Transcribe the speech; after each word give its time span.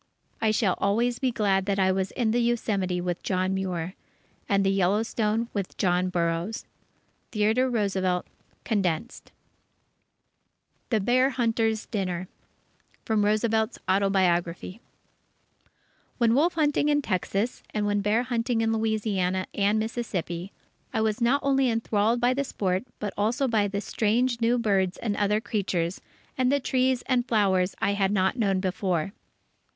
I 0.41 0.49
shall 0.49 0.73
always 0.79 1.19
be 1.19 1.29
glad 1.29 1.67
that 1.67 1.77
I 1.77 1.91
was 1.91 2.09
in 2.13 2.31
the 2.31 2.39
Yosemite 2.41 2.99
with 2.99 3.21
John 3.21 3.53
Muir, 3.53 3.93
and 4.49 4.61
in 4.61 4.63
the 4.63 4.75
Yellowstone 4.75 5.47
with 5.53 5.77
John 5.77 6.09
Burroughs. 6.09 6.65
Theodore 7.31 7.69
Roosevelt 7.69 8.25
(Condensed) 8.63 9.31
THE 10.89 10.99
BEAR 11.01 11.29
HUNTERS' 11.29 11.85
DINNER 11.85 12.27
From 13.05 13.23
Roosevelt's 13.23 13.77
Autobiography 13.87 14.81
When 16.17 16.33
wolf 16.33 16.55
hunting 16.55 16.89
in 16.89 17.03
Texas, 17.03 17.61
and 17.71 17.85
when 17.85 18.01
bear 18.01 18.23
hunting 18.23 18.61
in 18.61 18.73
Louisiana 18.73 19.45
and 19.53 19.77
Mississippi, 19.77 20.51
I 20.91 21.01
was 21.01 21.21
not 21.21 21.41
only 21.43 21.69
enthralled 21.69 22.19
by 22.19 22.33
the 22.33 22.43
sport 22.43 22.85
but 22.97 23.13
also 23.15 23.47
by 23.47 23.67
the 23.67 23.81
strange 23.81 24.41
new 24.41 24.57
birds 24.57 24.97
and 24.97 25.15
other 25.15 25.39
creatures, 25.39 26.01
and 26.39 26.51
the 26.51 26.59
trees 26.59 27.03
and 27.03 27.27
flowers 27.27 27.75
I 27.79 27.93
had 27.93 28.11
not 28.11 28.35
known 28.35 28.59
before. 28.59 29.13